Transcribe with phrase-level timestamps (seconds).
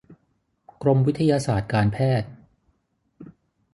[0.81, 2.29] กรมวิทยาศาสตร์การแพทย์